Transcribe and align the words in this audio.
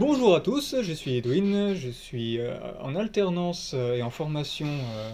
Bonjour 0.00 0.34
à 0.34 0.40
tous, 0.40 0.76
je 0.80 0.94
suis 0.94 1.18
Edwin, 1.18 1.74
je 1.74 1.90
suis 1.90 2.38
euh, 2.38 2.56
en 2.80 2.96
alternance 2.96 3.72
euh, 3.74 3.96
et 3.96 4.02
en 4.02 4.08
formation 4.08 4.66
euh, 4.66 5.10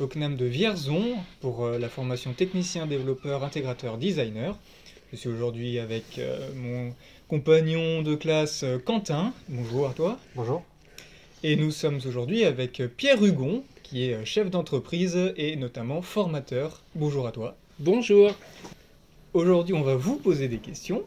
au 0.00 0.08
CNAM 0.08 0.34
de 0.34 0.44
Vierzon 0.44 1.14
pour 1.40 1.64
euh, 1.64 1.78
la 1.78 1.88
formation 1.88 2.32
technicien, 2.32 2.88
développeur, 2.88 3.44
intégrateur, 3.44 3.96
designer. 3.96 4.58
Je 5.12 5.18
suis 5.18 5.28
aujourd'hui 5.28 5.78
avec 5.78 6.18
euh, 6.18 6.50
mon 6.56 6.92
compagnon 7.28 8.02
de 8.02 8.16
classe 8.16 8.64
euh, 8.64 8.78
Quentin. 8.78 9.32
Bonjour 9.48 9.88
à 9.88 9.92
toi. 9.92 10.18
Bonjour. 10.34 10.64
Et 11.44 11.54
nous 11.54 11.70
sommes 11.70 12.00
aujourd'hui 12.04 12.44
avec 12.44 12.82
Pierre 12.96 13.24
Hugon, 13.24 13.62
qui 13.84 14.10
est 14.10 14.14
euh, 14.14 14.24
chef 14.24 14.50
d'entreprise 14.50 15.16
et 15.36 15.54
notamment 15.54 16.02
formateur. 16.02 16.82
Bonjour 16.96 17.28
à 17.28 17.30
toi. 17.30 17.56
Bonjour. 17.78 18.32
Aujourd'hui, 19.32 19.74
on 19.74 19.82
va 19.82 19.94
vous 19.94 20.16
poser 20.16 20.48
des 20.48 20.58
questions. 20.58 21.04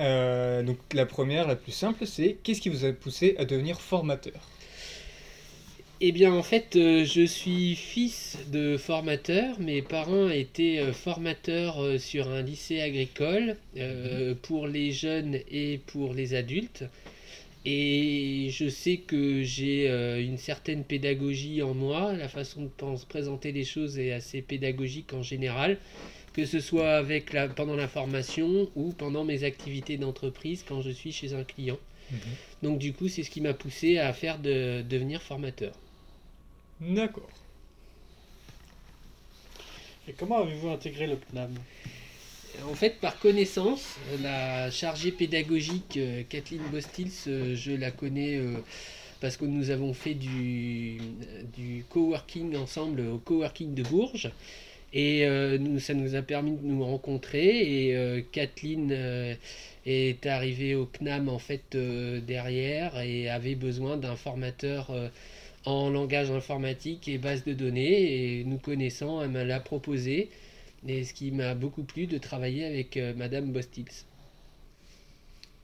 Euh, 0.00 0.62
donc 0.62 0.78
la 0.94 1.06
première, 1.06 1.46
la 1.46 1.56
plus 1.56 1.72
simple, 1.72 2.06
c'est 2.06 2.38
qu'est-ce 2.42 2.60
qui 2.60 2.68
vous 2.68 2.84
a 2.84 2.92
poussé 2.92 3.34
à 3.38 3.44
devenir 3.44 3.80
formateur? 3.80 4.40
Eh 6.00 6.10
bien, 6.10 6.32
en 6.32 6.42
fait, 6.42 6.74
euh, 6.74 7.04
je 7.04 7.24
suis 7.24 7.76
fils 7.76 8.36
de 8.50 8.76
formateur. 8.76 9.60
Mes 9.60 9.82
parents 9.82 10.28
étaient 10.28 10.78
euh, 10.78 10.92
formateurs 10.92 11.80
euh, 11.80 11.98
sur 11.98 12.28
un 12.28 12.42
lycée 12.42 12.80
agricole 12.80 13.56
euh, 13.76 14.34
pour 14.42 14.66
les 14.66 14.90
jeunes 14.90 15.38
et 15.48 15.78
pour 15.86 16.12
les 16.12 16.34
adultes. 16.34 16.84
Et 17.64 18.48
je 18.50 18.68
sais 18.68 18.96
que 18.96 19.44
j'ai 19.44 19.86
une 20.20 20.36
certaine 20.38 20.82
pédagogie 20.82 21.62
en 21.62 21.74
moi. 21.74 22.12
La 22.12 22.28
façon 22.28 22.62
de 22.62 22.70
pense- 22.76 23.04
présenter 23.04 23.52
les 23.52 23.64
choses 23.64 24.00
est 24.00 24.10
assez 24.12 24.42
pédagogique 24.42 25.12
en 25.12 25.22
général, 25.22 25.78
que 26.32 26.46
ce 26.46 26.60
soit 26.60 26.92
avec 26.92 27.32
la, 27.32 27.48
pendant 27.48 27.76
la 27.76 27.88
formation 27.88 28.70
ou 28.74 28.92
pendant 28.92 29.24
mes 29.24 29.44
activités 29.44 29.96
d'entreprise 29.98 30.64
quand 30.66 30.80
je 30.80 30.90
suis 30.90 31.12
chez 31.12 31.34
un 31.34 31.44
client. 31.44 31.78
Donc 32.62 32.78
du 32.78 32.92
coup, 32.92 33.08
c'est 33.08 33.22
ce 33.22 33.30
qui 33.30 33.40
m'a 33.40 33.54
poussé 33.54 33.98
à 33.98 34.12
faire 34.12 34.38
de 34.38 34.82
devenir 34.82 35.22
formateur. 35.22 35.72
D'accord. 36.80 37.30
Et 40.08 40.12
comment 40.12 40.38
avez-vous 40.38 40.68
intégré 40.68 41.06
le 41.06 41.16
CNAM 41.16 41.54
En 42.68 42.74
fait, 42.74 43.00
par 43.00 43.18
connaissance, 43.18 43.96
la 44.20 44.70
chargée 44.70 45.12
pédagogique 45.12 45.96
euh, 45.96 46.22
Kathleen 46.28 46.62
Bostils, 46.72 47.12
euh, 47.28 47.54
je 47.54 47.70
la 47.72 47.92
connais 47.92 48.36
euh, 48.36 48.56
parce 49.20 49.36
que 49.36 49.44
nous 49.44 49.70
avons 49.70 49.94
fait 49.94 50.14
du, 50.14 50.98
du 51.56 51.84
coworking 51.88 52.56
ensemble 52.56 53.00
au 53.02 53.18
coworking 53.18 53.74
de 53.74 53.84
Bourges. 53.84 54.32
Et 54.94 55.26
euh, 55.26 55.78
ça 55.78 55.94
nous 55.94 56.14
a 56.14 56.22
permis 56.22 56.52
de 56.52 56.66
nous 56.66 56.84
rencontrer. 56.84 57.88
Et 57.88 57.96
euh, 57.96 58.20
Kathleen 58.32 58.90
euh, 58.92 59.34
est 59.86 60.26
arrivée 60.26 60.74
au 60.74 60.86
CNAM 60.86 61.28
en 61.28 61.38
fait 61.38 61.76
derrière 61.76 63.00
et 63.00 63.28
avait 63.28 63.54
besoin 63.54 63.96
d'un 63.96 64.16
formateur 64.16 64.92
en 65.64 65.90
langage 65.90 66.30
informatique 66.30 67.08
et 67.08 67.18
base 67.18 67.44
de 67.44 67.52
données. 67.54 68.40
Et 68.40 68.44
nous 68.44 68.58
connaissant, 68.58 69.22
elle 69.22 69.30
me 69.30 69.44
l'a 69.44 69.60
proposé. 69.60 70.30
Et 70.86 71.04
ce 71.04 71.14
qui 71.14 71.30
m'a 71.30 71.54
beaucoup 71.54 71.84
plu 71.84 72.06
de 72.06 72.18
travailler 72.18 72.64
avec 72.64 72.98
Madame 73.16 73.52
Bostils. 73.52 74.04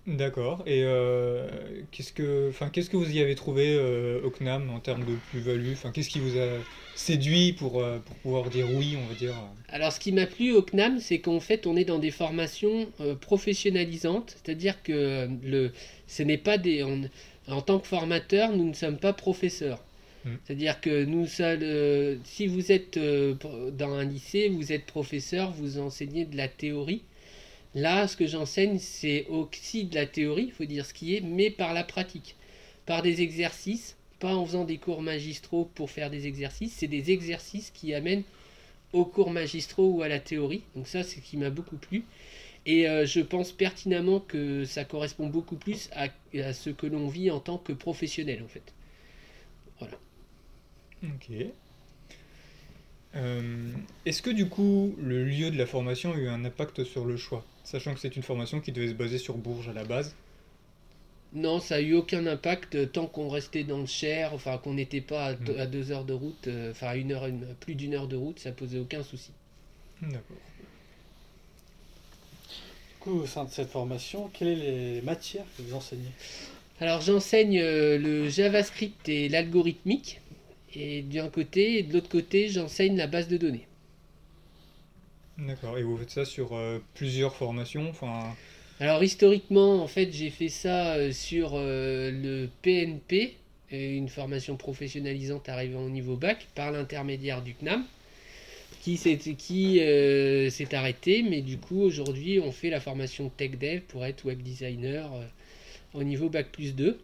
D'accord. 0.08 0.62
Et 0.66 0.82
euh, 0.84 1.46
qu'est-ce 1.92 2.12
que, 2.14 2.48
enfin, 2.48 2.70
qu'est-ce 2.70 2.88
que 2.88 2.96
vous 2.96 3.10
y 3.10 3.20
avez 3.20 3.34
trouvé 3.34 3.76
euh, 3.76 4.22
au 4.22 4.30
CNAM 4.30 4.70
en 4.70 4.80
termes 4.80 5.04
de 5.04 5.16
plus-value? 5.16 5.72
Enfin, 5.72 5.92
qu'est-ce 5.92 6.08
qui 6.08 6.18
vous 6.18 6.38
a 6.38 6.64
séduit 6.94 7.52
pour, 7.52 7.80
euh, 7.80 7.98
pour 7.98 8.16
pouvoir 8.16 8.48
dire 8.48 8.70
oui, 8.70 8.96
on 8.96 9.06
va 9.06 9.14
dire? 9.14 9.36
Alors, 9.68 9.92
ce 9.92 10.00
qui 10.00 10.12
m'a 10.12 10.26
plu 10.26 10.52
au 10.54 10.62
CNAM, 10.62 10.98
c'est 10.98 11.18
qu'en 11.20 11.40
fait, 11.40 11.66
on 11.66 11.76
est 11.76 11.84
dans 11.84 11.98
des 11.98 12.10
formations 12.10 12.88
euh, 13.00 13.14
professionnalisantes, 13.14 14.36
c'est-à-dire 14.42 14.82
que 14.82 15.28
le, 15.44 15.72
ce 16.06 16.22
n'est 16.22 16.38
pas 16.38 16.56
des, 16.58 16.82
on- 16.84 17.02
en 17.46 17.60
tant 17.62 17.78
que 17.78 17.86
formateur, 17.86 18.52
nous 18.56 18.64
ne 18.68 18.74
sommes 18.74 18.98
pas 18.98 19.12
professeurs. 19.12 19.84
Mm. 20.24 20.38
C'est-à-dire 20.44 20.80
que 20.80 21.04
nous, 21.04 21.26
si 22.24 22.46
vous 22.46 22.72
êtes 22.72 22.98
dans 22.98 23.92
un 23.92 24.04
lycée, 24.04 24.48
vous 24.48 24.72
êtes 24.72 24.86
professeur, 24.86 25.52
vous 25.52 25.78
enseignez 25.78 26.24
de 26.24 26.36
la 26.36 26.48
théorie. 26.48 27.02
Là, 27.74 28.08
ce 28.08 28.16
que 28.16 28.26
j'enseigne, 28.26 28.78
c'est 28.78 29.26
aussi 29.28 29.84
de 29.84 29.94
la 29.94 30.06
théorie, 30.06 30.44
il 30.46 30.52
faut 30.52 30.64
dire 30.64 30.86
ce 30.86 30.94
qui 30.94 31.14
est, 31.16 31.20
mais 31.20 31.50
par 31.50 31.74
la 31.74 31.84
pratique, 31.84 32.36
par 32.86 33.02
des 33.02 33.22
exercices, 33.22 33.96
pas 34.18 34.34
en 34.34 34.44
faisant 34.46 34.64
des 34.64 34.78
cours 34.78 35.02
magistraux 35.02 35.66
pour 35.74 35.90
faire 35.90 36.10
des 36.10 36.26
exercices, 36.26 36.74
c'est 36.76 36.88
des 36.88 37.10
exercices 37.10 37.70
qui 37.70 37.94
amènent 37.94 38.24
aux 38.92 39.04
cours 39.04 39.30
magistraux 39.30 39.90
ou 39.90 40.02
à 40.02 40.08
la 40.08 40.20
théorie. 40.20 40.64
Donc 40.76 40.88
ça, 40.88 41.04
c'est 41.04 41.20
ce 41.20 41.24
qui 41.24 41.36
m'a 41.36 41.50
beaucoup 41.50 41.76
plu. 41.78 42.04
Et 42.66 42.88
euh, 42.88 43.06
je 43.06 43.20
pense 43.20 43.52
pertinemment 43.52 44.20
que 44.20 44.64
ça 44.64 44.84
correspond 44.84 45.28
beaucoup 45.28 45.56
plus 45.56 45.90
à, 45.92 46.08
à 46.38 46.52
ce 46.52 46.70
que 46.70 46.86
l'on 46.86 47.08
vit 47.08 47.30
en 47.30 47.40
tant 47.40 47.58
que 47.58 47.72
professionnel, 47.72 48.42
en 48.44 48.48
fait. 48.48 48.74
Ok. 51.02 51.52
Euh, 53.16 53.72
est-ce 54.06 54.22
que 54.22 54.30
du 54.30 54.48
coup, 54.48 54.94
le 54.98 55.24
lieu 55.24 55.50
de 55.50 55.56
la 55.58 55.66
formation 55.66 56.12
a 56.12 56.16
eu 56.16 56.28
un 56.28 56.44
impact 56.44 56.84
sur 56.84 57.04
le 57.04 57.16
choix, 57.18 57.44
sachant 57.64 57.94
que 57.94 58.00
c'est 58.00 58.16
une 58.16 58.22
formation 58.22 58.60
qui 58.60 58.72
devait 58.72 58.88
se 58.88 58.94
baser 58.94 59.18
sur 59.18 59.36
Bourges 59.38 59.68
à 59.68 59.72
la 59.72 59.84
base? 59.84 60.16
Non, 61.32 61.58
ça 61.58 61.76
a 61.76 61.80
eu 61.80 61.94
aucun 61.94 62.26
impact 62.26 62.74
euh, 62.74 62.84
tant 62.86 63.06
qu'on 63.06 63.30
restait 63.30 63.64
dans 63.64 63.78
le 63.78 63.86
Cher, 63.86 64.34
enfin 64.34 64.58
qu'on 64.58 64.74
n'était 64.74 65.00
pas 65.00 65.28
à, 65.28 65.30
à 65.58 65.66
deux 65.66 65.90
heures 65.90 66.04
de 66.04 66.12
route, 66.12 66.48
euh, 66.48 66.72
enfin 66.72 66.88
à 66.88 66.96
une 66.96 67.12
heure, 67.12 67.24
une- 67.26 67.54
plus 67.60 67.74
d'une 67.76 67.94
heure 67.94 68.08
de 68.08 68.16
route, 68.16 68.38
ça 68.38 68.52
posait 68.52 68.78
aucun 68.78 69.02
souci. 69.02 69.32
D'accord. 70.02 70.42
Du 72.90 72.94
coup, 73.00 73.20
au 73.20 73.26
sein 73.26 73.44
de 73.44 73.50
cette 73.50 73.70
formation, 73.70 74.28
quelles 74.28 74.56
sont 74.58 74.62
les 74.64 75.02
matières 75.02 75.46
que 75.56 75.62
vous 75.62 75.74
enseignez? 75.74 76.12
Alors 76.80 77.00
j'enseigne 77.00 77.58
euh, 77.60 77.98
le 77.98 78.28
JavaScript 78.28 79.08
et 79.08 79.28
l'algorithmique, 79.28 80.20
et 80.78 81.02
d'un 81.02 81.28
côté, 81.28 81.78
et 81.78 81.82
de 81.82 81.92
l'autre 81.92 82.08
côté, 82.08 82.48
j'enseigne 82.48 82.96
la 82.96 83.06
base 83.06 83.28
de 83.28 83.36
données. 83.36 83.66
D'accord. 85.38 85.78
Et 85.78 85.82
vous 85.82 85.96
faites 85.96 86.10
ça 86.10 86.24
sur 86.24 86.54
euh, 86.54 86.78
plusieurs 86.94 87.34
formations, 87.34 87.88
enfin. 87.90 88.34
Alors 88.80 89.02
historiquement, 89.02 89.82
en 89.82 89.88
fait, 89.88 90.12
j'ai 90.12 90.30
fait 90.30 90.48
ça 90.48 90.94
euh, 90.94 91.12
sur 91.12 91.52
euh, 91.54 92.10
le 92.10 92.48
PNP, 92.62 93.36
une 93.70 94.08
formation 94.08 94.56
professionnalisante 94.56 95.48
arrivant 95.48 95.82
au 95.82 95.90
niveau 95.90 96.16
bac, 96.16 96.46
par 96.54 96.72
l'intermédiaire 96.72 97.42
du 97.42 97.54
CNAM, 97.54 97.84
qui 98.80 98.96
s'est 98.96 99.18
qui, 99.18 99.78
s'est 99.78 100.74
arrêté, 100.74 101.22
mais 101.22 101.42
du 101.42 101.58
coup 101.58 101.82
aujourd'hui 101.82 102.40
on 102.40 102.50
fait 102.50 102.70
la 102.70 102.80
formation 102.80 103.28
Tech 103.28 103.58
Dev 103.58 103.80
pour 103.80 104.06
être 104.06 104.24
web 104.24 104.40
designer 104.40 105.10
au 105.92 106.02
niveau 106.02 106.30
bac 106.30 106.46
plus 106.50 106.74
2. 106.74 106.98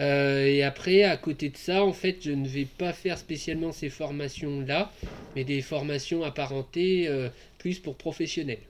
Euh, 0.00 0.46
et 0.46 0.62
après, 0.62 1.02
à 1.02 1.16
côté 1.16 1.50
de 1.50 1.56
ça, 1.56 1.84
en 1.84 1.92
fait, 1.92 2.18
je 2.22 2.30
ne 2.30 2.48
vais 2.48 2.64
pas 2.64 2.92
faire 2.92 3.18
spécialement 3.18 3.70
ces 3.70 3.90
formations-là, 3.90 4.90
mais 5.36 5.44
des 5.44 5.60
formations 5.60 6.24
apparentées 6.24 7.06
euh, 7.06 7.28
plus 7.58 7.78
pour 7.78 7.96
professionnels. 7.96 8.62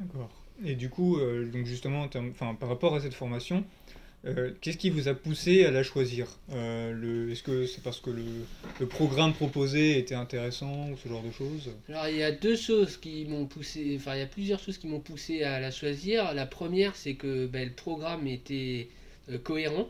D'accord. 0.00 0.30
Et 0.64 0.74
du 0.74 0.88
coup, 0.88 1.18
euh, 1.18 1.44
donc 1.44 1.66
justement, 1.66 2.08
enfin, 2.14 2.54
par 2.54 2.68
rapport 2.68 2.94
à 2.94 3.00
cette 3.00 3.14
formation, 3.14 3.64
qu'est-ce 4.60 4.76
qui 4.76 4.90
vous 4.90 5.06
a 5.06 5.14
poussé 5.14 5.64
à 5.64 5.70
la 5.70 5.84
choisir? 5.84 6.26
Le, 6.50 7.30
Est-ce 7.30 7.44
que 7.44 7.64
c'est 7.66 7.82
parce 7.82 8.00
que 8.00 8.10
le, 8.10 8.24
le 8.80 8.86
programme 8.86 9.32
proposé 9.32 9.98
était 9.98 10.16
intéressant 10.16 10.88
ou 10.90 10.96
ce 10.96 11.08
genre 11.08 11.22
de 11.22 11.30
choses? 11.30 11.70
Alors 11.88 12.08
il 12.08 12.16
y 12.16 12.24
a 12.24 12.32
deux 12.32 12.56
choses 12.56 12.96
qui 12.96 13.24
m'ont 13.26 13.46
poussé, 13.46 13.94
enfin 14.00 14.16
il 14.16 14.18
y 14.18 14.22
a 14.22 14.26
plusieurs 14.26 14.58
choses 14.58 14.78
qui 14.78 14.88
m'ont 14.88 14.98
poussé 14.98 15.44
à 15.44 15.60
la 15.60 15.70
choisir. 15.70 16.34
La 16.34 16.46
première 16.46 16.96
c'est 16.96 17.14
que 17.14 17.46
ben, 17.46 17.68
le 17.68 17.74
programme 17.74 18.26
était 18.26 18.88
euh, 19.30 19.38
cohérent. 19.38 19.88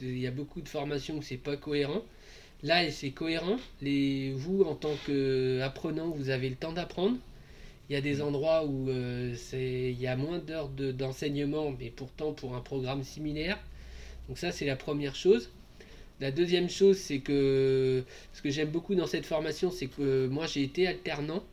Il 0.00 0.18
y 0.18 0.26
a 0.26 0.30
beaucoup 0.30 0.60
de 0.60 0.68
formations 0.68 1.16
où 1.18 1.22
c'est 1.22 1.36
pas 1.36 1.56
cohérent. 1.56 2.02
Là 2.62 2.90
c'est 2.90 3.10
cohérent. 3.12 3.58
Les, 3.82 4.32
vous 4.32 4.62
en 4.64 4.74
tant 4.74 4.94
qu'apprenant 5.06 6.10
vous 6.10 6.30
avez 6.30 6.48
le 6.50 6.56
temps 6.56 6.72
d'apprendre. 6.72 7.16
Il 7.90 7.94
y 7.94 7.96
a 7.96 8.00
des 8.00 8.22
endroits 8.22 8.64
où 8.66 8.88
euh, 8.90 9.34
c'est, 9.36 9.92
il 9.92 10.00
y 10.00 10.06
a 10.06 10.16
moins 10.16 10.38
d'heures 10.38 10.68
de- 10.70 10.92
d'enseignement, 10.92 11.74
mais 11.78 11.90
pourtant 11.90 12.32
pour 12.32 12.54
un 12.56 12.60
programme 12.60 13.04
similaire. 13.04 13.58
Donc 14.28 14.38
ça 14.38 14.52
c'est 14.52 14.66
la 14.66 14.76
première 14.76 15.14
chose. 15.16 15.50
La 16.20 16.30
deuxième 16.30 16.70
chose, 16.70 16.98
c'est 16.98 17.20
que 17.20 18.04
ce 18.32 18.42
que 18.42 18.50
j'aime 18.50 18.70
beaucoup 18.70 18.94
dans 18.94 19.06
cette 19.06 19.26
formation, 19.26 19.70
c'est 19.70 19.88
que 19.88 20.28
moi 20.28 20.46
j'ai 20.46 20.62
été 20.62 20.86
alternant. 20.86 21.44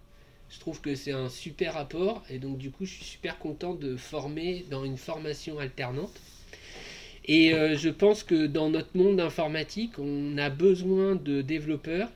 Je 0.50 0.60
trouve 0.60 0.82
que 0.82 0.96
c'est 0.96 1.12
un 1.12 1.30
super 1.30 1.78
apport 1.78 2.24
et 2.30 2.40
donc 2.40 2.58
du 2.58 2.72
coup 2.72 2.86
je 2.86 2.94
suis 2.96 3.06
super 3.06 3.40
content 3.40 3.74
de 3.76 3.98
former 3.98 4.66
dans 4.72 4.86
une 4.86 4.98
formation 4.98 5.60
alternante. 5.60 6.20
Et 7.32 7.54
euh, 7.54 7.78
je 7.78 7.90
pense 7.90 8.24
que 8.24 8.48
dans 8.48 8.72
notre 8.72 8.98
monde 8.98 9.20
informatique, 9.20 10.00
on 10.00 10.36
a 10.40 10.50
besoin 10.50 11.14
de 11.14 11.44
développeurs. 11.44 12.10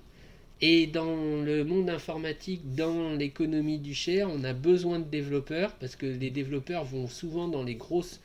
Et 0.60 0.88
dans 0.88 1.40
le 1.44 1.64
monde 1.64 1.88
informatique, 1.92 2.74
dans 2.74 3.14
l'économie 3.14 3.78
du 3.78 3.94
share, 3.94 4.28
on 4.32 4.44
a 4.44 4.54
besoin 4.54 4.98
de 4.98 5.06
développeurs 5.06 5.74
parce 5.74 5.96
que 5.96 6.08
les 6.08 6.32
développeurs 6.32 6.84
vont 6.84 7.08
souvent 7.08 7.48
dans 7.48 7.62
les 7.62 7.76
grosses 7.76 8.22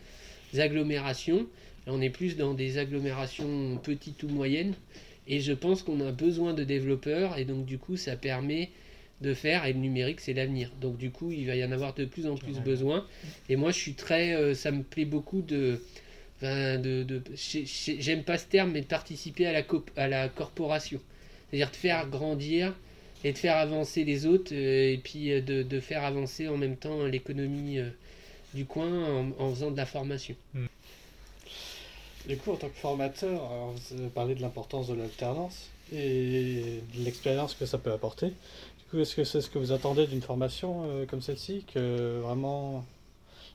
agglomérations. 0.57 1.47
Là, 1.87 1.93
on 1.93 2.01
est 2.01 2.09
plus 2.09 2.39
dans 2.39 2.55
des 2.55 2.79
agglomérations 2.79 3.79
petites 3.83 4.23
ou 4.23 4.29
moyennes. 4.29 4.73
Et 5.27 5.41
je 5.41 5.53
pense 5.53 5.83
qu'on 5.83 6.01
a 6.01 6.11
besoin 6.11 6.55
de 6.55 6.65
développeurs 6.65 7.37
et 7.37 7.45
donc 7.45 7.67
du 7.67 7.77
coup 7.77 7.99
ça 7.99 8.17
permet 8.17 8.71
de 9.21 9.35
faire 9.35 9.67
et 9.67 9.75
le 9.75 9.79
numérique 9.79 10.21
c'est 10.21 10.33
l'avenir. 10.33 10.71
Donc 10.81 10.97
du 10.97 11.11
coup 11.11 11.33
il 11.33 11.47
va 11.47 11.55
y 11.55 11.63
en 11.63 11.73
avoir 11.73 11.93
de 11.93 12.07
plus 12.07 12.27
en 12.27 12.37
plus 12.37 12.61
besoin. 12.61 13.05
Et 13.51 13.57
moi 13.57 13.73
je 13.73 13.77
suis 13.77 13.93
très, 13.93 14.35
euh, 14.35 14.55
ça 14.55 14.71
me 14.71 14.83
plaît 14.83 15.05
beaucoup 15.05 15.43
de, 15.43 15.81
de, 16.43 17.03
de- 17.03 17.23
j'ai- 17.35 17.67
j'ai- 17.67 18.01
j'aime 18.01 18.23
pas 18.23 18.39
ce 18.39 18.47
terme 18.47 18.71
mais 18.73 18.81
de 18.81 18.87
participer 18.87 19.47
à 19.47 19.53
la, 19.53 19.63
à 19.97 20.09
la 20.09 20.29
corporation. 20.29 21.01
C'est-à-dire 21.51 21.71
de 21.71 21.77
faire 21.77 22.09
grandir 22.09 22.75
et 23.25 23.33
de 23.33 23.39
faire 23.39 23.57
avancer 23.57 24.05
les 24.05 24.27
autres 24.27 24.53
euh, 24.55 24.93
et 24.93 24.99
puis 24.99 25.33
euh, 25.33 25.41
de, 25.41 25.63
de 25.63 25.81
faire 25.81 26.05
avancer 26.05 26.47
en 26.49 26.57
même 26.57 26.77
temps 26.77 27.05
l'économie 27.05 27.79
euh, 27.79 27.89
du 28.55 28.65
coin 28.65 29.33
en, 29.39 29.51
faisant 29.55 29.71
de 29.71 29.77
la 29.77 29.87
formation. 29.87 30.35
Du 32.27 32.37
coup, 32.37 32.53
en 32.53 32.57
tant 32.57 32.69
que 32.69 32.77
formateur, 32.77 33.41
vous 33.91 33.99
avez 33.99 34.09
parlé 34.09 34.35
de 34.35 34.43
l'importance 34.43 34.89
de 34.89 34.95
l'alternance 34.95 35.71
et 35.93 36.81
de 36.95 37.05
l'expérience 37.05 37.55
que 37.55 37.65
ça 37.67 37.79
peut 37.79 37.93
apporter. 37.93 38.27
Du 38.29 38.85
coup, 38.91 38.99
est-ce 39.01 39.17
que 39.17 39.25
c'est 39.25 39.41
ce 39.41 39.49
que 39.49 39.59
vous 39.59 39.73
attendez 39.73 40.07
d'une 40.07 40.21
formation 40.23 41.07
comme 41.09 41.23
celle-ci, 41.23 41.65
que 41.73 42.21
vraiment 42.23 42.85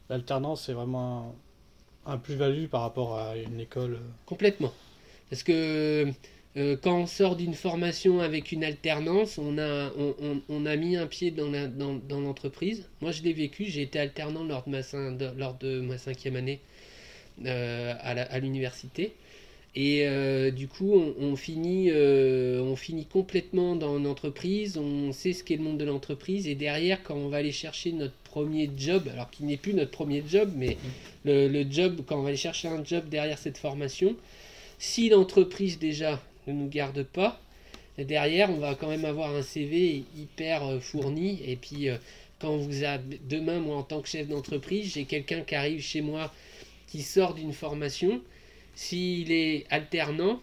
l'alternance 0.09 0.69
est 0.69 0.73
vraiment 0.73 1.35
un, 2.05 2.17
plus-value 2.17 2.67
par 2.67 2.81
rapport 2.81 3.17
à 3.17 3.37
une 3.37 3.59
école 3.59 3.95
euh, 3.95 3.99
Complètement. 4.25 4.73
Parce 5.29 5.43
que 5.43 6.07
euh, 6.57 6.77
quand 6.81 6.97
on 7.01 7.07
sort 7.07 7.35
d'une 7.35 7.53
formation 7.55 8.19
avec 8.21 8.51
une 8.51 8.63
alternance, 8.63 9.37
on 9.37 9.57
a, 9.57 9.91
on, 10.49 10.65
a 10.65 10.75
mis 10.75 10.95
un 10.97 11.07
pied 11.07 11.31
dans 11.31 11.49
la- 11.49 11.67
dans- 11.67 11.95
dans 11.95 12.21
l'entreprise. 12.21 12.89
Moi, 13.01 13.11
je 13.11 13.23
l'ai 13.23 13.33
vécu. 13.33 13.65
J'ai 13.65 13.81
été 13.83 13.99
alternant 13.99 14.43
lors 14.43 14.63
de 14.67 14.71
ma, 14.71 15.33
lors 15.37 15.55
de 15.55 15.81
ma 15.81 15.97
cinquième 15.97 16.35
année 16.35 16.61
euh, 17.45 17.93
à 17.99 18.11
à 18.11 18.39
l'université. 18.39 19.13
Et 19.75 20.05
euh, 20.05 20.51
du 20.51 20.67
coup, 20.67 20.93
on, 21.19 21.35
finit, 21.35 21.89
euh, 21.89 22.61
on 22.61 22.75
finit 22.75 23.05
complètement 23.05 23.75
dans 23.75 23.97
l'entreprise, 23.97 24.77
on 24.77 25.11
sait 25.11 25.33
ce 25.33 25.43
qu'est 25.43 25.55
le 25.55 25.63
monde 25.63 25.79
de 25.79 25.85
l'entreprise, 25.85 26.47
et 26.47 26.53
derrière, 26.53 27.01
quand 27.01 27.15
on 27.15 27.27
va 27.27 27.37
aller 27.37 27.51
chercher 27.51 27.91
notre 27.91 28.13
premier 28.23 28.69
job, 28.77 29.09
alors 29.11 29.31
qui 29.31 29.43
n'est 29.43 29.57
plus 29.57 29.73
notre 29.73 29.89
premier 29.89 30.23
job, 30.27 30.51
mais 30.55 30.77
le, 31.25 31.65
job, 31.71 32.01
quand 32.05 32.19
on 32.19 32.21
va 32.21 32.27
aller 32.27 32.37
chercher 32.37 32.67
un 32.67 32.83
job 32.85 33.09
derrière 33.09 33.39
cette 33.39 33.57
formation, 33.57 34.15
si 34.77 35.09
l'entreprise 35.09 35.79
déjà 35.79 36.21
ne 36.45 36.53
nous 36.53 36.67
garde 36.67 37.01
pas, 37.01 37.41
derrière, 37.97 38.51
on 38.51 38.57
va 38.57 38.75
quand 38.75 38.89
même 38.89 39.05
avoir 39.05 39.35
un 39.35 39.41
CV 39.41 40.03
hyper 40.15 40.67
euh, 40.67 40.79
fourni, 40.79 41.41
et 41.47 41.55
puis 41.55 41.87
quand 42.37 42.57
vous 42.57 42.83
avez, 42.83 43.19
demain, 43.27 43.59
moi 43.59 43.77
en 43.77 43.83
tant 43.83 44.01
que 44.01 44.07
chef 44.07 44.27
d'entreprise, 44.27 44.93
j'ai 44.93 45.05
quelqu'un 45.05 45.41
qui 45.41 45.55
arrive 45.55 45.81
chez 45.81 46.01
moi 46.01 46.31
qui 46.87 47.01
sort 47.01 47.33
d'une 47.33 47.53
formation, 47.53 48.21
s'il 48.75 49.31
est 49.31 49.65
alternant, 49.71 50.41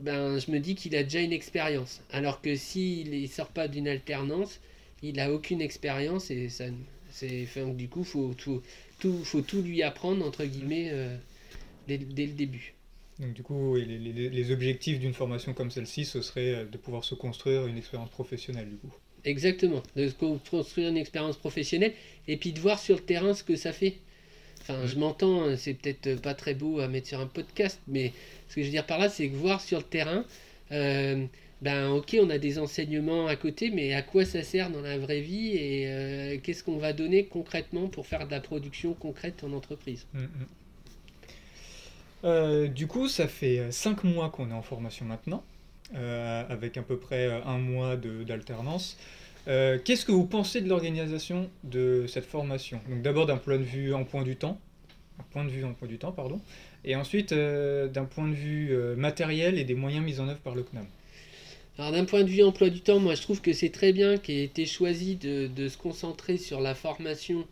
ben, 0.00 0.38
je 0.38 0.50
me 0.50 0.58
dis 0.60 0.74
qu'il 0.74 0.96
a 0.96 1.02
déjà 1.04 1.20
une 1.20 1.32
expérience. 1.32 2.02
Alors 2.10 2.40
que 2.42 2.56
s'il 2.56 3.10
ne 3.22 3.26
sort 3.26 3.48
pas 3.50 3.68
d'une 3.68 3.88
alternance, 3.88 4.60
il 5.02 5.16
n'a 5.16 5.32
aucune 5.32 5.60
expérience 5.62 6.30
et 6.30 6.48
ça, 6.48 6.66
c'est, 7.10 7.44
enfin, 7.44 7.68
du 7.68 7.88
coup, 7.88 8.00
il 8.00 8.06
faut 8.06 8.34
tout, 8.34 8.62
tout, 9.00 9.24
faut 9.24 9.42
tout 9.42 9.62
lui 9.62 9.82
apprendre, 9.82 10.26
entre 10.26 10.44
guillemets, 10.44 10.90
euh, 10.92 11.16
dès, 11.88 11.98
dès 11.98 12.26
le 12.26 12.32
début. 12.34 12.74
Donc 13.18 13.32
du 13.32 13.42
coup, 13.42 13.76
les, 13.76 13.86
les- 13.98 14.28
les 14.28 14.50
objectifs 14.50 14.98
d'une 15.00 15.14
formation 15.14 15.54
comme 15.54 15.70
celle-ci, 15.70 16.04
ce 16.04 16.20
serait 16.20 16.54
euh, 16.54 16.64
de 16.66 16.76
pouvoir 16.76 17.04
se 17.04 17.14
construire 17.14 17.66
une 17.66 17.78
expérience 17.78 18.10
professionnelle 18.10 18.68
du 18.68 18.76
coup. 18.76 18.92
Exactement, 19.24 19.82
de 19.96 20.08
se 20.08 20.14
construire 20.14 20.88
une 20.88 20.96
expérience 20.96 21.36
professionnelle 21.36 21.92
et 22.26 22.36
puis 22.36 22.52
de 22.52 22.58
voir 22.60 22.78
sur 22.80 22.96
le 22.96 23.02
terrain 23.02 23.34
ce 23.34 23.44
que 23.44 23.54
ça 23.56 23.72
fait. 23.72 23.98
Enfin, 24.62 24.86
je 24.86 24.96
m'entends, 24.96 25.42
hein, 25.42 25.56
c'est 25.56 25.74
peut-être 25.74 26.20
pas 26.20 26.34
très 26.34 26.54
beau 26.54 26.78
à 26.78 26.86
mettre 26.86 27.08
sur 27.08 27.18
un 27.18 27.26
podcast, 27.26 27.80
mais 27.88 28.12
ce 28.48 28.54
que 28.54 28.60
je 28.62 28.66
veux 28.66 28.72
dire 28.72 28.86
par 28.86 28.98
là, 28.98 29.08
c'est 29.08 29.28
que 29.28 29.34
voir 29.34 29.60
sur 29.60 29.78
le 29.78 29.84
terrain, 29.84 30.24
euh, 30.70 31.26
ben 31.62 31.90
ok, 31.90 32.16
on 32.20 32.30
a 32.30 32.38
des 32.38 32.60
enseignements 32.60 33.26
à 33.26 33.34
côté, 33.34 33.70
mais 33.70 33.92
à 33.92 34.02
quoi 34.02 34.24
ça 34.24 34.42
sert 34.44 34.70
dans 34.70 34.80
la 34.80 34.98
vraie 34.98 35.20
vie 35.20 35.56
et 35.56 35.86
euh, 35.86 36.38
qu'est-ce 36.40 36.62
qu'on 36.62 36.78
va 36.78 36.92
donner 36.92 37.24
concrètement 37.24 37.88
pour 37.88 38.06
faire 38.06 38.24
de 38.26 38.30
la 38.30 38.40
production 38.40 38.94
concrète 38.94 39.42
en 39.42 39.52
entreprise? 39.52 40.06
Mm, 40.14 40.20
mm. 40.20 40.28
Euh, 42.24 42.68
du 42.68 42.86
coup, 42.86 43.08
ça 43.08 43.26
fait 43.26 43.72
5 43.72 44.04
mois 44.04 44.30
qu'on 44.30 44.48
est 44.50 44.54
en 44.54 44.62
formation 44.62 45.04
maintenant, 45.06 45.42
avec 45.92 46.76
à 46.76 46.82
peu 46.82 46.96
près 46.96 47.42
un 47.44 47.58
mois 47.58 47.96
d'alternance. 47.96 48.96
Euh, 49.48 49.78
Qu'est-ce 49.84 50.04
que 50.04 50.12
vous 50.12 50.26
pensez 50.26 50.60
de 50.60 50.68
l'organisation 50.68 51.50
de 51.64 52.06
cette 52.06 52.26
formation? 52.26 52.80
Donc 52.88 53.02
d'abord 53.02 53.26
d'un 53.26 53.36
point 53.36 53.58
de 53.58 53.64
vue 53.64 53.92
en 53.92 54.04
point 54.04 54.22
du 54.22 54.36
temps, 54.36 54.58
un 55.18 55.24
point 55.30 55.44
de 55.44 55.50
vue 55.50 55.64
en 55.64 55.72
point 55.72 55.88
du 55.88 55.98
temps, 55.98 56.12
pardon, 56.12 56.40
et 56.84 56.94
ensuite 56.96 57.32
euh, 57.32 57.88
d'un 57.88 58.04
point 58.04 58.28
de 58.28 58.34
vue 58.34 58.68
euh, 58.72 58.94
matériel 58.94 59.58
et 59.58 59.64
des 59.64 59.74
moyens 59.74 60.04
mis 60.04 60.20
en 60.20 60.28
œuvre 60.28 60.40
par 60.40 60.54
le 60.54 60.62
CNAM. 60.62 60.86
Alors 61.78 61.92
d'un 61.92 62.04
point 62.04 62.22
de 62.22 62.28
vue 62.28 62.44
emploi 62.44 62.70
du 62.70 62.80
temps, 62.80 63.00
moi 63.00 63.14
je 63.14 63.22
trouve 63.22 63.40
que 63.40 63.52
c'est 63.52 63.70
très 63.70 63.92
bien 63.92 64.18
qu'il 64.18 64.36
ait 64.36 64.44
été 64.44 64.66
choisi 64.66 65.16
de, 65.16 65.48
de 65.48 65.68
se 65.68 65.76
concentrer 65.78 66.36
sur 66.36 66.60
la 66.60 66.74
formation 66.74 67.46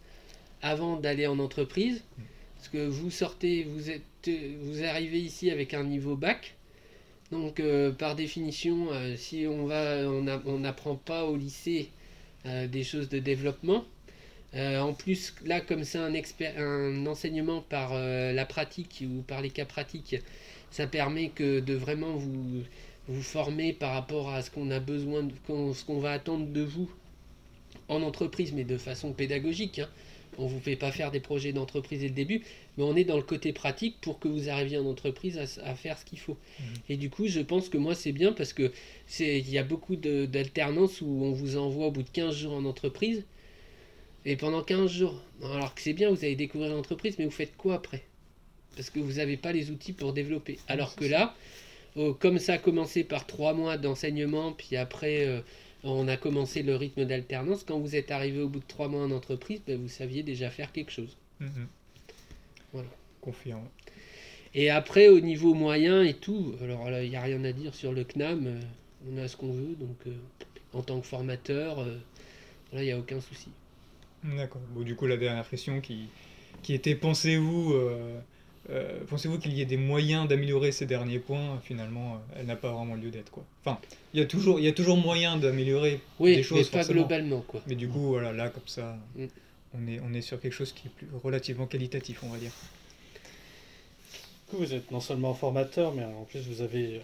avant 0.62 0.96
d'aller 0.96 1.26
en 1.26 1.38
entreprise. 1.38 2.04
Parce 2.56 2.68
que 2.68 2.86
vous 2.86 3.10
sortez, 3.10 3.64
vous, 3.64 3.90
êtes, 3.90 4.30
vous 4.60 4.84
arrivez 4.84 5.18
ici 5.18 5.50
avec 5.50 5.72
un 5.72 5.82
niveau 5.82 6.14
bac. 6.14 6.54
Donc 7.30 7.60
euh, 7.60 7.92
par 7.92 8.16
définition, 8.16 8.88
euh, 8.90 9.16
si 9.16 9.46
on 9.46 9.66
va, 9.66 9.98
on 10.08 10.58
n'apprend 10.58 10.96
pas 10.96 11.24
au 11.24 11.36
lycée 11.36 11.90
euh, 12.46 12.66
des 12.66 12.82
choses 12.82 13.08
de 13.08 13.18
développement. 13.18 13.84
En 14.52 14.94
plus, 14.94 15.32
là, 15.44 15.60
comme 15.60 15.84
c'est 15.84 15.98
un, 15.98 17.06
enseignement 17.06 17.60
par 17.60 17.94
la 17.94 18.44
pratique 18.46 19.04
ou 19.08 19.22
par 19.22 19.42
les 19.42 19.50
cas 19.50 19.64
pratiques, 19.64 20.16
ça 20.72 20.88
permet 20.88 21.28
que 21.28 21.60
de 21.60 21.74
vraiment 21.74 22.16
vous, 22.16 22.64
former 23.22 23.72
par 23.72 23.92
rapport 23.92 24.30
à 24.30 24.42
ce 24.42 24.50
qu'on 24.50 24.72
a 24.72 24.80
besoin, 24.80 25.28
ce 25.46 25.84
qu'on 25.84 26.00
va 26.00 26.10
attendre 26.10 26.48
de 26.48 26.62
vous 26.62 26.90
en 27.88 28.02
entreprise, 28.02 28.52
mais 28.52 28.64
de 28.64 28.76
façon 28.76 29.12
pédagogique. 29.12 29.78
hein. 29.78 29.88
On 30.38 30.44
ne 30.44 30.48
vous 30.48 30.60
fait 30.60 30.76
pas 30.76 30.92
faire 30.92 31.10
des 31.10 31.20
projets 31.20 31.52
d'entreprise 31.52 32.00
dès 32.00 32.08
le 32.08 32.14
début, 32.14 32.42
mais 32.76 32.84
on 32.84 32.96
est 32.96 33.04
dans 33.04 33.16
le 33.16 33.22
côté 33.22 33.52
pratique 33.52 33.96
pour 34.00 34.18
que 34.18 34.28
vous 34.28 34.48
arriviez 34.48 34.78
en 34.78 34.86
entreprise 34.86 35.38
à, 35.38 35.74
faire 35.74 35.98
ce 35.98 36.04
qu'il 36.04 36.18
faut. 36.18 36.36
Mhm. 36.58 36.66
Et 36.88 36.96
du 36.96 37.10
coup, 37.10 37.26
je 37.26 37.40
pense 37.40 37.68
que 37.68 37.78
moi, 37.78 37.94
c'est 37.94 38.12
bien 38.12 38.32
parce 38.32 38.52
que 38.52 38.72
c'est 39.06 39.38
il 39.38 39.50
y 39.50 39.58
a 39.58 39.64
beaucoup 39.64 39.96
d'alternances 39.96 41.00
où 41.00 41.06
on 41.06 41.32
vous 41.32 41.56
envoie 41.56 41.88
au 41.88 41.90
bout 41.90 42.02
de 42.02 42.10
15 42.10 42.36
jours 42.36 42.54
en 42.54 42.64
entreprise. 42.64 43.24
Et 44.24 44.36
pendant 44.36 44.62
15 44.62 44.90
jours, 44.90 45.22
alors 45.42 45.74
que 45.74 45.80
c'est 45.80 45.94
bien, 45.94 46.10
vous 46.10 46.24
allez 46.24 46.36
découvrir 46.36 46.74
l'entreprise, 46.74 47.16
mais 47.18 47.24
vous 47.24 47.30
faites 47.30 47.56
quoi 47.56 47.76
après? 47.76 48.02
Parce 48.76 48.90
que 48.90 49.00
vous 49.00 49.14
n'avez 49.14 49.36
pas 49.36 49.52
les 49.52 49.70
outils 49.70 49.92
pour 49.92 50.12
développer. 50.12 50.58
Alors 50.68 50.94
que 50.94 51.06
là, 51.06 51.34
oh, 51.96 52.14
comme 52.14 52.38
ça 52.38 52.54
a 52.54 52.58
commencé 52.58 53.02
par 53.02 53.26
3 53.26 53.54
mois 53.54 53.78
d'enseignement, 53.78 54.52
puis 54.52 54.76
après 54.76 55.26
euh, 55.26 55.40
on 55.82 56.08
a 56.08 56.16
commencé 56.16 56.62
le 56.62 56.76
rythme 56.76 57.04
d'alternance, 57.04 57.64
quand 57.64 57.78
vous 57.78 57.96
êtes 57.96 58.10
arrivé 58.10 58.40
au 58.40 58.48
bout 58.48 58.60
de 58.60 58.66
3 58.66 58.88
mois 58.88 59.02
en 59.02 59.10
entreprise, 59.10 59.60
ben, 59.66 59.80
vous 59.80 59.88
saviez 59.88 60.22
déjà 60.22 60.50
faire 60.50 60.72
quelque 60.72 60.92
chose. 60.92 61.16
Mm. 61.40 61.46
Voilà. 62.72 62.88
Confirme. 63.20 63.66
Et 64.54 64.70
après, 64.70 65.08
au 65.08 65.20
niveau 65.20 65.54
moyen 65.54 66.02
et 66.02 66.14
tout, 66.14 66.54
alors 66.62 66.90
là, 66.90 67.04
il 67.04 67.10
n'y 67.10 67.16
a 67.16 67.22
rien 67.22 67.42
à 67.44 67.52
dire 67.52 67.74
sur 67.74 67.92
le 67.92 68.04
CNAM, 68.04 68.46
euh, 68.46 68.60
on 69.10 69.16
a 69.18 69.28
ce 69.28 69.36
qu'on 69.36 69.52
veut, 69.52 69.76
donc 69.76 69.96
euh, 70.06 70.12
en 70.72 70.82
tant 70.82 71.00
que 71.00 71.06
formateur, 71.06 71.80
euh, 71.80 71.98
là, 72.72 72.82
il 72.82 72.86
n'y 72.86 72.92
a 72.92 72.98
aucun 72.98 73.20
souci. 73.20 73.48
D'accord. 74.24 74.60
Bon, 74.74 74.82
du 74.82 74.96
coup, 74.96 75.06
la 75.06 75.16
dernière 75.16 75.48
question 75.48 75.80
qui, 75.80 76.08
qui 76.62 76.74
était 76.74 76.94
pensez-vous 76.94 77.74
euh, 78.70 79.00
pensez-vous 79.08 79.38
qu'il 79.38 79.52
y 79.52 79.60
ait 79.60 79.66
des 79.66 79.76
moyens 79.76 80.28
d'améliorer 80.28 80.70
ces 80.72 80.86
derniers 80.86 81.18
points 81.18 81.60
Finalement, 81.64 82.14
euh, 82.14 82.38
elle 82.40 82.46
n'a 82.46 82.56
pas 82.56 82.70
vraiment 82.70 82.94
lieu 82.94 83.10
d'être. 83.10 83.30
quoi. 83.30 83.44
Enfin, 83.64 83.78
il 84.14 84.20
y 84.20 84.22
a 84.22 84.26
toujours, 84.26 84.58
il 84.58 84.64
y 84.64 84.68
a 84.68 84.72
toujours 84.72 84.96
moyen 84.96 85.36
d'améliorer 85.36 86.00
Oui, 86.18 86.36
des 86.36 86.42
choses. 86.42 86.58
mais 86.58 86.64
pas 86.64 86.70
forcément. 86.78 87.00
globalement, 87.00 87.40
quoi. 87.40 87.60
Mais 87.66 87.74
du 87.74 87.88
coup, 87.88 88.00
voilà, 88.08 88.32
là, 88.32 88.48
comme 88.48 88.66
ça, 88.66 88.96
Mm. 89.16 89.24
on, 89.74 89.86
est, 89.88 90.00
on 90.00 90.14
est 90.14 90.20
sur 90.22 90.40
quelque 90.40 90.52
chose 90.52 90.72
qui 90.72 90.86
est 90.88 90.90
plus 90.90 91.08
relativement 91.22 91.66
qualitatif, 91.66 92.20
on 92.22 92.28
va 92.28 92.38
dire. 92.38 92.52
Du 94.50 94.56
coup, 94.56 94.62
vous 94.64 94.74
êtes 94.74 94.90
non 94.90 95.00
seulement 95.00 95.34
formateur, 95.34 95.92
mais 95.94 96.04
en 96.04 96.24
plus 96.24 96.40
vous 96.48 96.60
avez 96.62 97.02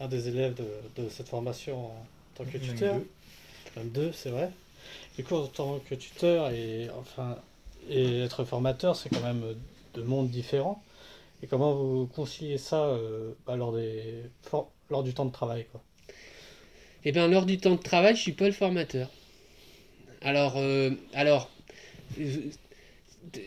un 0.00 0.08
des 0.08 0.28
élèves 0.28 0.54
de, 0.54 1.02
de 1.02 1.08
cette 1.08 1.28
formation 1.28 1.86
en 1.86 2.04
tant 2.34 2.44
que 2.44 2.58
Même 2.58 2.60
tuteur. 2.74 2.94
deux. 2.96 3.08
Même 3.76 3.88
deux, 3.90 4.12
c'est 4.12 4.30
vrai. 4.30 4.50
Du 5.16 5.22
coup, 5.24 5.36
en 5.36 5.46
tant 5.46 5.78
que 5.88 5.94
tuteur 5.94 6.50
et 6.50 6.88
enfin 6.98 7.36
et 7.88 8.20
être 8.20 8.44
formateur, 8.44 8.96
c'est 8.96 9.08
quand 9.10 9.22
même 9.22 9.42
deux 9.94 10.04
mondes 10.04 10.30
différents. 10.30 10.82
Et 11.42 11.46
comment 11.48 11.74
vous 11.74 12.06
conciliez 12.08 12.58
ça 12.58 12.84
euh, 12.86 13.34
bah, 13.46 13.56
lors, 13.56 13.72
des, 13.74 14.24
for- 14.42 14.72
lors 14.90 15.02
du 15.04 15.14
temps 15.14 15.26
de 15.26 15.32
travail 15.32 15.66
quoi? 15.72 15.82
Eh 17.04 17.12
bien, 17.12 17.28
lors 17.28 17.46
du 17.46 17.58
temps 17.58 17.74
de 17.76 17.82
travail, 17.82 18.16
je 18.16 18.20
suis 18.22 18.32
pas 18.32 18.46
le 18.46 18.52
formateur. 18.52 19.08
Alors, 20.22 20.54
euh, 20.56 20.90
alors, 21.14 21.48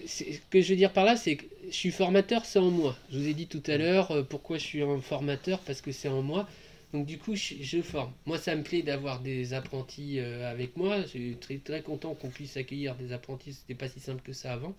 ce 0.07 0.39
que 0.49 0.61
je 0.61 0.69
veux 0.69 0.75
dire 0.75 0.91
par 0.93 1.05
là, 1.05 1.15
c'est 1.15 1.35
que 1.37 1.45
je 1.69 1.75
suis 1.75 1.91
formateur, 1.91 2.45
c'est 2.45 2.59
en 2.59 2.71
moi. 2.71 2.95
Je 3.11 3.17
vous 3.19 3.27
ai 3.27 3.33
dit 3.33 3.47
tout 3.47 3.63
à 3.67 3.77
l'heure 3.77 4.11
euh, 4.11 4.23
pourquoi 4.23 4.57
je 4.57 4.63
suis 4.63 4.81
un 4.81 5.01
formateur, 5.01 5.59
parce 5.59 5.81
que 5.81 5.91
c'est 5.91 6.07
en 6.07 6.21
moi. 6.21 6.47
Donc 6.95 7.07
du 7.07 7.17
coup, 7.17 7.35
je, 7.35 7.81
forme. 7.81 8.13
Moi, 8.25 8.37
ça 8.37 8.55
me 8.55 8.63
plaît 8.63 8.81
d'avoir 8.81 9.19
des 9.19 9.53
apprentis 9.53 10.17
euh, 10.17 10.49
avec 10.49 10.77
moi. 10.77 11.01
Je 11.01 11.07
suis 11.07 11.37
très, 11.61 11.81
content 11.81 12.13
qu'on 12.13 12.29
puisse 12.29 12.55
accueillir 12.55 12.95
des 12.95 13.11
apprentis. 13.11 13.51
C'était 13.51 13.73
pas 13.73 13.89
si 13.89 13.99
simple 13.99 14.21
que 14.21 14.31
ça 14.31 14.53
avant. 14.53 14.73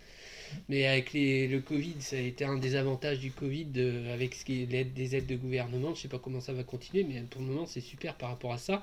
Mais 0.70 0.87
avec 0.87 1.11
le 1.12 1.58
Covid, 1.58 1.96
ça 1.99 2.16
a 2.16 2.20
été 2.20 2.46
un 2.46 2.56
des 2.56 2.75
avantages 2.75 3.18
du 3.18 3.32
Covid 3.32 3.66
euh, 3.76 4.14
avec 4.14 4.35
ce 4.35 4.46
qui 4.46 4.62
est 4.62 4.66
l'aide 4.66 4.94
des 4.94 5.14
aides 5.14 5.26
de 5.26 5.37
gouvernement. 5.37 5.94
Je 5.94 6.00
sais 6.00 6.08
pas 6.08 6.18
comment 6.18 6.40
ça 6.40 6.54
va 6.54 6.62
continuer, 6.62 7.04
mais 7.04 7.20
pour 7.20 7.42
le 7.42 7.49
moment, 7.49 7.66
c'est 7.66 7.82
super 7.82 8.14
par 8.14 8.30
rapport 8.30 8.54
à 8.54 8.58
ça. 8.58 8.82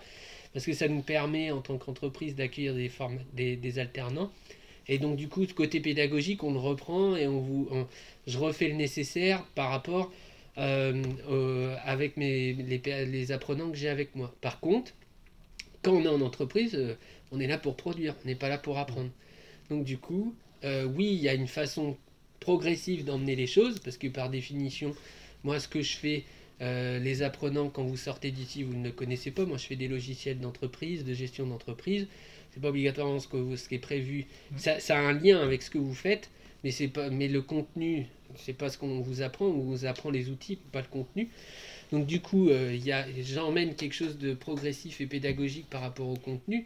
Parce 0.54 0.68
que 0.68 0.74
ça 0.74 0.88
nous 0.88 1.02
permet, 1.02 1.50
en 1.50 1.62
tant 1.62 1.80
qu'entreprise, 1.80 2.36
d'accueillir 2.36 2.76
des, 2.76 3.56
des, 3.56 3.80
alternants. 3.80 4.32
Et 4.88 5.00
donc, 5.00 5.16
du 5.16 5.28
coup, 5.28 5.44
côté 5.56 5.80
pédagogique, 5.80 6.44
on 6.44 6.54
le 6.54 6.60
reprend 6.60 7.16
et 7.16 7.28
on 7.28 7.40
vous, 7.40 7.70
je 8.28 8.38
refais 8.38 8.68
le 8.68 8.76
nécessaire 8.76 9.44
par 9.56 9.72
rapport 9.72 10.12
euh, 10.58 11.04
euh, 11.30 11.76
avec 11.84 12.18
mes, 12.18 12.54
les, 12.54 13.32
apprenants 13.32 13.70
que 13.72 13.78
j'ai 13.78 13.90
avec 13.90 14.16
moi. 14.16 14.34
Par 14.42 14.60
contre, 14.60 14.94
quand 15.82 15.94
on 15.94 16.04
est 16.04 16.08
en 16.08 16.22
entreprise, 16.22 16.76
euh, 16.76 16.96
on 17.32 17.40
est 17.40 17.48
là 17.48 17.58
pour 17.58 17.76
produire, 17.76 18.16
on 18.24 18.28
n'est 18.28 18.36
pas 18.36 18.50
là 18.50 18.58
pour 18.58 18.78
apprendre. 18.78 19.10
Donc, 19.70 19.84
du 19.84 19.98
coup, 19.98 20.36
euh, 20.64 20.86
oui, 20.86 21.08
il 21.14 21.22
y 21.22 21.30
a 21.30 21.34
une 21.34 21.48
façon 21.48 21.98
progressive 22.40 23.06
d'emmener 23.06 23.36
les 23.36 23.48
choses, 23.48 23.80
parce 23.80 23.98
que 23.98 24.08
par 24.08 24.30
définition, 24.30 24.96
moi, 25.44 25.60
ce 25.60 25.68
que 25.68 25.82
je 25.82 25.96
fais, 25.98 26.24
euh, 26.62 27.00
les 27.00 27.24
apprenants, 27.24 27.70
quand 27.70 27.84
vous 27.84 27.98
sortez 27.98 28.32
d'ici, 28.32 28.64
vous 28.64 28.76
ne 28.76 28.84
le 28.84 28.92
connaissez 28.92 29.32
pas. 29.32 29.46
Moi, 29.46 29.58
je 29.58 29.66
fais 29.66 29.76
des 29.76 29.88
logiciels 29.88 30.40
d'entreprise, 30.40 31.04
de 31.04 31.14
gestion 31.14 31.48
d'entreprise. 31.48 32.08
C'est 32.52 32.62
pas 32.62 32.70
obligatoirement 32.70 33.20
ce, 33.20 33.28
que 33.28 33.38
vous- 33.38 33.58
ce 33.58 33.68
qui 33.68 33.76
est 33.76 33.80
prévu. 33.80 34.26
Ça, 34.58 34.80
ça 34.80 34.98
a 34.98 35.02
un 35.02 35.14
lien 35.14 35.42
avec 35.42 35.62
ce 35.64 35.70
que 35.72 35.80
vous 35.80 35.96
faites, 35.96 36.30
mais 36.64 36.72
c'est 36.72 36.88
pas, 36.88 37.10
mais 37.10 37.28
le 37.28 37.42
contenu, 37.42 38.06
c'est 38.38 38.54
pas 38.54 38.70
ce 38.70 38.78
qu'on 38.78 39.02
vous 39.02 39.22
apprend. 39.22 39.46
On 39.46 39.60
vous 39.60 39.86
apprend 39.86 40.10
les 40.10 40.30
outils, 40.30 40.58
pas 40.72 40.82
le 40.82 40.88
contenu. 40.88 41.30
Donc 41.92 42.06
du 42.06 42.22
coup, 42.22 42.50
euh, 42.50 42.78
j'emmène 43.22 43.76
quelque 43.76 43.94
chose 43.94 44.18
de 44.18 44.34
progressif 44.34 45.02
et 45.02 45.06
pédagogique 45.06 45.70
par 45.70 45.82
rapport 45.82 46.10
au 46.10 46.16
contenu. 46.16 46.66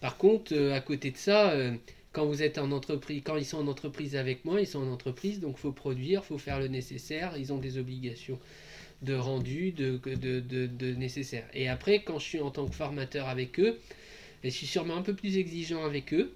Par 0.00 0.18
contre, 0.18 0.54
euh, 0.54 0.74
à 0.74 0.80
côté 0.80 1.10
de 1.10 1.16
ça, 1.16 1.50
euh, 1.50 1.74
quand 2.12 2.26
vous 2.26 2.42
êtes 2.42 2.58
en 2.58 2.72
entreprise, 2.72 3.22
quand 3.24 3.36
ils 3.36 3.44
sont 3.44 3.58
en 3.58 3.68
entreprise 3.68 4.16
avec 4.16 4.44
moi, 4.44 4.60
ils 4.60 4.66
sont 4.66 4.80
en 4.80 4.92
entreprise, 4.92 5.40
donc 5.40 5.56
faut 5.56 5.72
produire, 5.72 6.24
faut 6.24 6.38
faire 6.38 6.58
le 6.58 6.68
nécessaire. 6.68 7.34
Ils 7.38 7.52
ont 7.52 7.58
des 7.58 7.78
obligations 7.78 8.38
de 9.02 9.14
rendu, 9.14 9.72
de, 9.72 9.98
de, 9.98 10.40
de, 10.40 10.94
nécessaire. 10.94 11.44
Et 11.54 11.68
après, 11.68 12.02
quand 12.02 12.18
je 12.18 12.24
suis 12.24 12.40
en 12.40 12.50
tant 12.50 12.66
que 12.66 12.74
formateur 12.74 13.28
avec 13.28 13.60
eux, 13.60 13.78
je 14.42 14.48
suis 14.48 14.66
sûrement 14.66 14.96
un 14.96 15.02
peu 15.02 15.14
plus 15.14 15.36
exigeant 15.36 15.84
avec 15.84 16.14
eux, 16.14 16.32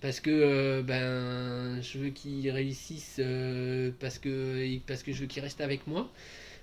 parce 0.00 0.20
que 0.20 0.30
euh, 0.30 0.82
ben, 0.82 1.80
je 1.82 1.98
veux 1.98 2.10
qu'ils 2.10 2.50
réussissent, 2.50 3.16
euh, 3.18 3.90
parce, 4.00 4.18
que, 4.18 4.78
parce 4.86 5.02
que 5.02 5.12
je 5.12 5.20
veux 5.22 5.26
qu'ils 5.26 5.42
restent 5.42 5.60
avec 5.60 5.86
moi, 5.86 6.10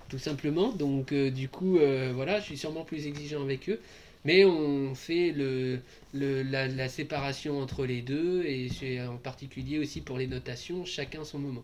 tout 0.08 0.18
simplement. 0.18 0.72
Donc 0.72 1.12
euh, 1.12 1.30
du 1.30 1.48
coup, 1.48 1.78
euh, 1.78 2.12
voilà, 2.14 2.40
je 2.40 2.44
suis 2.46 2.58
sûrement 2.58 2.84
plus 2.84 3.06
exigeant 3.06 3.42
avec 3.42 3.68
eux. 3.68 3.80
Mais 4.24 4.44
on 4.44 4.94
fait 4.94 5.30
le, 5.30 5.78
le, 6.12 6.42
la, 6.42 6.66
la 6.66 6.88
séparation 6.88 7.60
entre 7.60 7.86
les 7.86 8.02
deux, 8.02 8.44
et 8.44 8.68
en 9.02 9.18
particulier 9.18 9.78
aussi 9.78 10.00
pour 10.00 10.18
les 10.18 10.26
notations, 10.26 10.84
chacun 10.84 11.22
son 11.24 11.38
moment. 11.38 11.62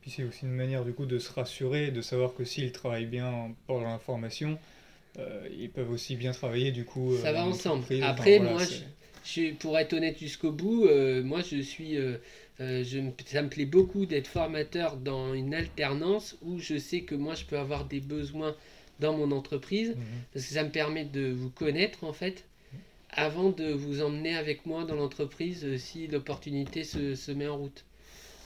Puis 0.00 0.10
c'est 0.10 0.24
aussi 0.24 0.46
une 0.46 0.52
manière 0.52 0.84
du 0.84 0.92
coup 0.92 1.04
de 1.04 1.18
se 1.18 1.30
rassurer, 1.30 1.90
de 1.90 2.00
savoir 2.00 2.34
que 2.34 2.44
s'ils 2.44 2.72
travaillent 2.72 3.06
bien 3.06 3.54
pendant 3.66 3.90
la 3.90 3.98
formation, 3.98 4.58
ils 5.18 5.70
peuvent 5.70 5.90
aussi 5.90 6.16
bien 6.16 6.32
travailler 6.32 6.72
du 6.72 6.86
coup. 6.86 7.14
Ça 7.18 7.32
va 7.32 7.44
ensemble. 7.44 7.84
Après, 8.02 8.38
voilà, 8.38 8.54
moi, 8.54 8.62
Je, 9.24 9.52
pour 9.54 9.78
être 9.78 9.92
honnête 9.92 10.18
jusqu'au 10.18 10.50
bout, 10.52 10.86
euh, 10.86 11.22
moi 11.22 11.42
je 11.42 11.60
suis, 11.60 11.96
euh, 11.96 12.16
euh, 12.60 12.82
je, 12.84 12.98
ça 13.26 13.42
me 13.42 13.48
plaît 13.48 13.66
beaucoup 13.66 14.04
d'être 14.06 14.26
formateur 14.26 14.96
dans 14.96 15.32
une 15.34 15.54
alternance 15.54 16.36
où 16.42 16.58
je 16.58 16.76
sais 16.78 17.02
que 17.02 17.14
moi 17.14 17.34
je 17.34 17.44
peux 17.44 17.58
avoir 17.58 17.84
des 17.84 18.00
besoins 18.00 18.56
dans 19.00 19.16
mon 19.16 19.30
entreprise 19.30 19.90
Mhm. 19.90 19.96
parce 20.32 20.46
que 20.46 20.54
ça 20.54 20.64
me 20.64 20.70
permet 20.70 21.04
de 21.04 21.30
vous 21.30 21.50
connaître 21.50 22.04
en 22.04 22.12
fait 22.12 22.44
avant 23.10 23.50
de 23.50 23.70
vous 23.72 24.02
emmener 24.02 24.34
avec 24.36 24.64
moi 24.66 24.84
dans 24.84 24.94
l'entreprise 24.96 25.76
si 25.76 26.06
l'opportunité 26.08 26.82
se, 26.82 27.14
se 27.14 27.30
met 27.30 27.46
en 27.46 27.58
route. 27.58 27.84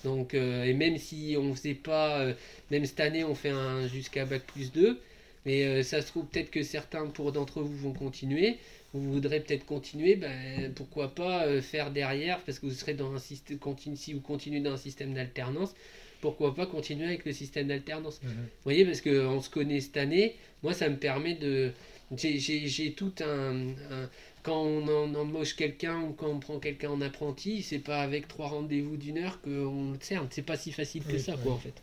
Donc, 0.05 0.35
euh, 0.35 0.65
et 0.65 0.73
même 0.75 0.99
si 0.99 1.37
on 1.39 1.55
faisait 1.55 1.75
pas, 1.75 2.21
euh, 2.21 2.35
même 2.71 2.85
cette 2.85 3.01
année 3.01 3.25
on 3.25 3.35
fait 3.35 3.51
un 3.51 3.87
jusqu'à 3.89 4.25
bac 4.25 4.43
plus 4.47 4.73
2, 4.73 5.01
mais 5.47 5.65
euh, 5.65 5.83
ça 5.83 6.03
se 6.03 6.09
trouve 6.09 6.27
peut-être 6.27 6.51
que 6.51 6.63
certains 6.63 7.07
pour 7.07 7.33
d'entre 7.33 7.63
vous 7.63 7.77
vont 7.79 7.93
continuer, 7.95 8.59
vous 8.93 9.13
voudrez 9.13 9.41
peut-être 9.41 9.65
continuer, 9.65 10.17
ben, 10.17 10.71
pourquoi 10.75 11.15
pas 11.15 11.47
euh, 11.47 11.63
faire 11.63 11.91
derrière, 11.91 12.41
parce 12.41 12.59
que 12.59 12.67
vous 12.67 12.73
serez 12.73 12.93
dans 12.95 13.15
un 13.15 13.19
système, 13.19 13.57
continue, 13.59 13.97
si 13.97 14.13
vous 14.13 14.21
continuez 14.21 14.61
dans 14.61 14.73
un 14.73 14.77
système 14.77 15.15
d'alternance, 15.15 15.75
pourquoi 16.21 16.55
pas 16.55 16.67
continuer 16.67 17.07
avec 17.07 17.25
le 17.25 17.33
système 17.33 17.69
d'alternance. 17.69 18.21
Mhm. 18.23 18.31
Vous 18.31 18.37
voyez, 18.65 18.85
parce 18.85 19.01
qu'on 19.01 19.41
se 19.41 19.49
connaît 19.51 19.81
cette 19.81 19.97
année, 19.97 20.35
moi 20.63 20.75
ça 20.75 20.89
me 20.91 20.97
permet 20.97 21.35
de... 21.35 21.73
J'ai- 22.17 22.93
tout 22.93 23.13
un, 23.21 23.69
un- 23.91 24.09
Quand 24.45 24.63
on 24.63 24.87
en 24.87 25.13
embauche 25.17 25.55
quelqu'un 25.57 26.01
ou 26.03 26.13
quand 26.13 26.29
on 26.29 26.39
prend 26.39 26.59
quelqu'un 26.61 26.91
en 26.91 27.01
apprenti, 27.01 27.63
c'est 27.63 27.81
pas 27.81 28.01
avec 28.01 28.29
trois 28.29 28.47
rendez-vous 28.47 28.97
d'une 28.97 29.19
heure 29.19 29.41
qu'on 29.43 29.93
le 29.93 29.99
cerne. 30.01 30.29
C'est 30.31 30.43
pas 30.47 30.57
si 30.57 30.71
facile 30.71 31.03
que 31.03 31.19
ça, 31.19 31.35
quoi, 31.43 31.55
en 31.55 31.59
fait. 31.59 31.75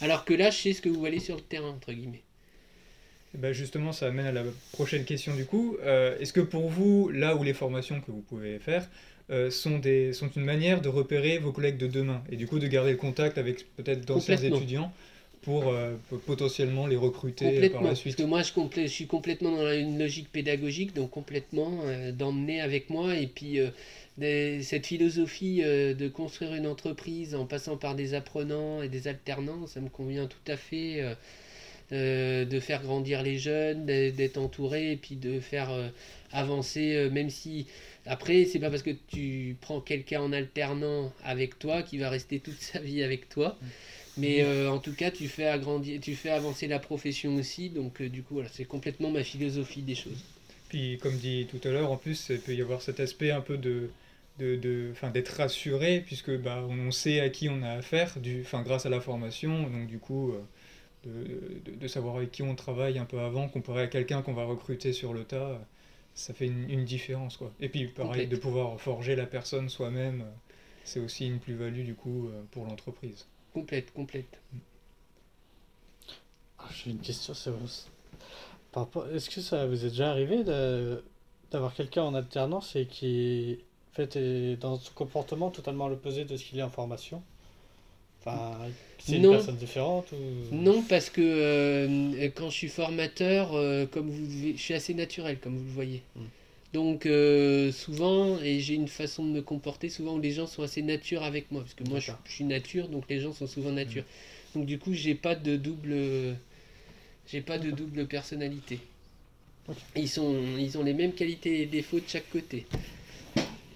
Alors 0.00 0.24
que 0.24 0.34
là, 0.34 0.50
je 0.50 0.56
sais 0.58 0.72
ce 0.72 0.82
que 0.82 0.88
vous 0.88 1.00
valez 1.00 1.20
sur 1.20 1.36
le 1.36 1.42
terrain, 1.42 1.68
entre 1.70 1.92
guillemets. 1.92 2.22
Eh 3.34 3.38
ben, 3.38 3.52
justement, 3.52 3.92
ça 3.92 4.06
amène 4.08 4.26
à 4.26 4.32
la 4.32 4.42
prochaine 4.72 5.04
question 5.04 5.34
du 5.34 5.46
coup. 5.46 5.76
Euh, 5.82 6.18
Est-ce 6.18 6.32
que 6.32 6.40
pour 6.40 6.68
vous, 6.68 7.08
là 7.08 7.34
où 7.34 7.42
les 7.42 7.54
formations 7.54 8.00
que 8.00 8.10
vous 8.10 8.20
pouvez 8.20 8.58
faire 8.58 8.86
euh, 9.30 9.50
sont, 9.50 9.78
des, 9.78 10.12
sont 10.12 10.28
une 10.36 10.44
manière 10.44 10.82
de 10.82 10.88
repérer 10.88 11.38
vos 11.38 11.52
collègues 11.52 11.78
de 11.78 11.86
demain 11.86 12.22
et 12.30 12.36
du 12.36 12.46
coup 12.46 12.58
de 12.58 12.66
garder 12.66 12.90
le 12.90 12.96
contact 12.98 13.38
avec 13.38 13.64
peut-être 13.76 14.04
d'anciens 14.04 14.36
étudiants 14.36 14.92
pour 15.40 15.68
euh, 15.68 15.94
potentiellement 16.26 16.86
les 16.86 16.96
recruter 16.96 17.70
par 17.70 17.82
la 17.82 17.88
Parce 17.88 18.00
suite? 18.00 18.16
que 18.16 18.22
moi, 18.22 18.42
je, 18.42 18.86
suis 18.86 19.06
complètement 19.06 19.56
dans 19.56 19.72
une 19.72 19.98
logique 19.98 20.30
pédagogique, 20.30 20.94
donc 20.94 21.10
complètement 21.10 21.80
d'emmener 22.12 22.60
avec 22.60 22.90
moi. 22.90 23.16
Et 23.16 23.26
puis, 23.26 23.58
des- 24.18 24.62
cette 24.62 24.86
philosophie 24.86 25.62
de 25.62 26.08
construire 26.08 26.54
une 26.54 26.66
entreprise 26.66 27.34
en 27.34 27.46
passant 27.46 27.76
par 27.76 27.94
des 27.96 28.14
apprenants 28.14 28.82
et 28.82 28.88
des 28.88 29.08
alternants, 29.08 29.66
ça 29.66 29.80
me 29.80 29.88
convient 29.88 30.26
tout 30.26 30.52
à 30.52 30.56
fait. 30.56 31.02
Euh, 31.92 32.44
de 32.44 32.60
faire 32.60 32.82
grandir 32.82 33.22
les 33.22 33.38
jeunes, 33.38 33.86
d'être 33.86 34.38
entouré 34.38 34.92
et 34.92 34.96
puis 34.96 35.16
de 35.16 35.40
faire 35.40 35.70
euh, 35.70 35.88
avancer, 36.32 36.94
euh, 36.94 37.10
même 37.10 37.30
si 37.30 37.66
après, 38.06 38.46
c'est 38.46 38.58
pas 38.58 38.70
parce 38.70 38.82
que 38.82 38.90
tu 39.08 39.56
prends 39.60 39.80
quelqu'un 39.80 40.20
en 40.20 40.32
alternant 40.32 41.12
avec 41.24 41.58
toi 41.58 41.82
qui 41.82 41.98
va 41.98 42.10
rester 42.10 42.40
toute 42.40 42.60
sa 42.60 42.80
vie 42.80 43.02
avec 43.02 43.28
toi. 43.28 43.56
Mais 44.16 44.42
euh, 44.42 44.70
en 44.70 44.78
tout 44.78 44.92
cas, 44.92 45.10
tu 45.10 45.28
fais 45.28 45.46
agrandir, 45.46 46.00
tu 46.00 46.14
fais 46.14 46.30
avancer 46.30 46.66
la 46.66 46.78
profession 46.78 47.36
aussi. 47.36 47.70
Donc, 47.70 48.02
du 48.02 48.22
coup, 48.22 48.34
voilà, 48.34 48.48
c'est 48.52 48.64
complètement 48.64 49.10
ma 49.10 49.24
philosophie 49.24 49.82
des 49.82 49.94
choses. 49.94 50.24
Puis, 50.68 50.98
comme 50.98 51.16
dit 51.16 51.46
tout 51.50 51.66
à 51.66 51.70
l'heure, 51.70 51.90
en 51.90 51.96
plus, 51.96 52.28
il 52.30 52.40
peut 52.40 52.54
y 52.54 52.60
avoir 52.60 52.82
cet 52.82 53.00
aspect 53.00 53.30
un 53.30 53.40
peu 53.40 53.56
de, 53.56 53.90
de, 54.38 54.92
d'être 55.14 55.36
rassuré, 55.36 56.02
puisque 56.04 56.36
bah, 56.36 56.66
on 56.68 56.90
sait 56.90 57.20
à 57.20 57.28
qui 57.28 57.48
on 57.48 57.62
a 57.62 57.70
affaire, 57.70 58.18
du, 58.18 58.40
enfin, 58.42 58.62
grâce 58.62 58.84
à 58.84 58.90
la 58.90 59.00
formation. 59.00 59.62
Donc, 59.62 59.86
du 59.86 59.98
coup, 59.98 60.32
euh, 60.32 60.40
de, 61.04 61.60
de- 61.64 61.74
de 61.76 61.88
savoir 61.88 62.16
avec 62.16 62.30
qui 62.32 62.42
on 62.42 62.54
travaille 62.54 62.98
un 62.98 63.04
peu 63.04 63.20
avant, 63.20 63.48
comparé 63.48 63.82
à 63.82 63.86
quelqu'un 63.88 64.22
qu'on 64.22 64.34
va 64.34 64.44
recruter 64.44 64.92
sur 64.92 65.12
le 65.14 65.24
tas, 65.24 65.60
ça 66.14 66.34
fait 66.34 66.46
une, 66.46 66.68
une 66.70 66.84
différence, 66.84 67.36
quoi. 67.36 67.52
Et 67.60 67.68
puis, 67.68 67.86
pareil, 67.88 68.26
Complète. 68.26 68.28
de 68.28 68.36
pouvoir 68.36 68.80
forger 68.80 69.16
la 69.16 69.26
personne 69.26 69.68
soi-même, 69.68 70.24
c'est 70.84 71.00
aussi 71.00 71.26
une 71.26 71.38
plus-value, 71.40 71.84
du 71.84 71.94
coup, 71.94 72.28
euh, 72.28 72.42
pour 72.50 72.64
l'entreprise. 72.66 73.26
Complète, 73.54 73.92
complète. 73.92 74.40
Ah, 76.58 76.68
J'ai 76.72 76.90
une 76.90 77.00
question, 77.00 77.34
c'est 77.34 77.50
par 78.72 78.84
rapport... 78.84 79.06
Est-ce 79.08 79.30
que 79.30 79.40
ça 79.40 79.66
vous 79.66 79.84
est 79.84 79.90
déjà 79.90 80.10
arrivé 80.10 80.44
de- 80.44 81.04
d'avoir 81.50 81.74
quelqu'un 81.74 82.02
en 82.04 82.14
alternance 82.14 82.76
et 82.76 82.86
qui 82.86 83.58
en 83.92 83.94
fait, 83.94 84.16
est 84.16 84.56
dans 84.56 84.76
son 84.78 84.92
comportement 84.94 85.50
totalement 85.50 85.88
l'opposé 85.88 86.24
de 86.24 86.36
ce 86.36 86.44
qu'il 86.44 86.58
est 86.58 86.62
en 86.62 86.70
formation? 86.70 87.22
Enfin, 88.24 88.56
c'est 88.98 89.16
une 89.16 89.22
Non. 89.22 89.32
personne 89.32 89.56
différente 89.56 90.12
ou... 90.12 90.54
Non, 90.54 90.82
parce 90.82 91.10
que 91.10 91.20
euh, 91.20 92.28
quand 92.34 92.50
je 92.50 92.54
suis 92.54 92.68
formateur, 92.68 93.52
euh, 93.54 93.84
comme 93.86 94.08
vous, 94.08 94.52
je 94.56 94.60
suis 94.60 94.74
assez 94.74 94.94
naturel, 94.94 95.38
comme 95.40 95.56
vous 95.56 95.64
le 95.64 95.70
voyez. 95.70 96.02
Mm. 96.14 96.20
Donc 96.72 97.04
euh, 97.04 97.70
souvent, 97.72 98.40
et 98.40 98.60
j'ai 98.60 98.74
une 98.74 98.88
façon 98.88 99.24
de 99.24 99.30
me 99.30 99.42
comporter, 99.42 99.90
souvent 99.90 100.14
où 100.14 100.20
les 100.20 100.30
gens 100.30 100.46
sont 100.46 100.62
assez 100.62 100.82
nature 100.82 101.22
avec 101.22 101.50
moi, 101.50 101.62
parce 101.62 101.74
que 101.74 101.84
moi 101.84 101.98
je, 101.98 102.12
suis 102.26 102.44
nature, 102.44 102.88
donc 102.88 103.04
les 103.10 103.20
gens 103.20 103.32
sont 103.32 103.46
souvent 103.46 103.72
nature. 103.72 104.04
Donc 104.54 104.66
du 104.66 104.78
coup, 104.78 104.94
j'ai 104.94 105.14
pas 105.14 105.34
de 105.34 105.56
double, 105.56 105.94
j'ai 107.26 107.40
pas 107.42 107.58
de 107.58 107.70
double 107.70 108.06
personnalité. 108.06 108.78
Ils 109.96 110.08
sont, 110.08 110.34
ils 110.58 110.78
ont 110.78 110.82
les 110.82 110.94
mêmes 110.94 111.12
qualités 111.12 111.62
et 111.62 111.66
défauts 111.66 112.00
de 112.00 112.08
chaque 112.08 112.30
côté. 112.30 112.66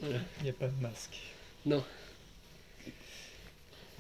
Voilà. 0.00 0.18
Il 0.40 0.44
n'y 0.44 0.50
a 0.50 0.54
pas 0.54 0.68
de 0.68 0.82
masque. 0.82 1.18
Non. 1.66 1.82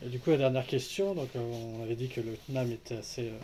Du 0.04 0.18
coup, 0.18 0.30
la 0.30 0.36
dernière 0.36 0.66
question, 0.66 1.14
donc, 1.14 1.28
euh, 1.36 1.40
on 1.40 1.82
avait 1.82 1.96
dit 1.96 2.08
que 2.08 2.20
le 2.20 2.36
TNAM 2.46 2.70
était 2.70 2.96
assez, 2.96 3.28
euh, 3.28 3.38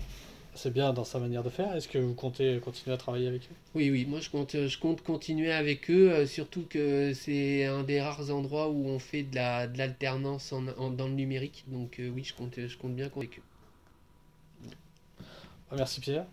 assez 0.55 0.71
bien 0.71 0.93
dans 0.93 1.05
sa 1.05 1.19
manière 1.19 1.43
de 1.43 1.49
faire. 1.49 1.75
Est-ce 1.75 1.89
que 1.89 1.99
vous 1.99 2.15
comptez 2.15 2.61
continuer 2.63 2.95
à 2.95 2.99
travailler 2.99 3.27
avec 3.27 3.43
eux? 3.43 3.55
Oui, 3.75 3.91
oui, 3.91 4.05
moi 4.05 4.21
je 4.21 4.29
compte, 4.29 4.55
euh, 4.55 4.69
je 4.69 4.79
compte 4.79 5.03
continuer 5.03 5.51
avec 5.51 5.91
eux, 5.91 6.27
surtout 6.27 6.65
que 6.69 7.15
c'est 7.15 7.65
un 7.65 7.83
des 7.85 8.03
rares 8.03 8.31
endroits 8.31 8.69
où 8.69 8.87
on 8.87 8.99
fait 8.99 9.23
de, 9.23 9.35
la, 9.35 9.67
de 9.67 9.79
l'alternance 9.79 10.53
en, 10.53 10.69
en, 10.77 10.91
dans 10.91 11.09
le 11.09 11.15
numérique. 11.15 11.65
Donc 11.69 11.99
oui, 11.99 12.23
je 12.23 12.35
compte, 12.35 12.55
je 12.59 12.77
compte 12.77 12.95
bien 12.95 13.09
avec 13.17 13.39
eux. 13.39 13.43
Ah, 15.71 15.77
merci 15.79 16.01
Pierre. 16.01 16.27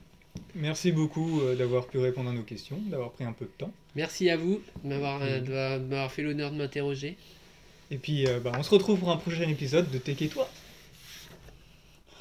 Merci 0.54 0.92
beaucoup 0.92 1.42
d'avoir 1.58 1.88
pu 1.88 1.98
répondre 1.98 2.30
à 2.30 2.34
nos 2.34 2.44
questions, 2.44 2.80
d'avoir 2.88 3.12
pris 3.12 3.24
un 3.24 3.34
peu 3.34 3.46
de 3.46 3.52
temps. 3.58 3.72
Merci 3.96 4.30
à 4.30 4.38
vous 4.38 4.62
de 4.84 4.90
m'avoir 4.90 6.12
fait 6.12 6.22
l'honneur 6.22 6.52
de 6.52 6.58
m'interroger. 6.58 7.18
Et 7.92 7.98
puis, 7.98 8.28
euh, 8.28 8.40
bah, 8.40 8.52
on 8.58 8.64
se 8.64 8.70
retrouve 8.70 9.00
pour 9.00 9.12
un 9.12 9.18
prochain 9.18 9.48
épisode 9.48 9.90
de 9.90 9.98
Tech 9.98 10.22
et 10.22 10.28
toi. 10.28 10.50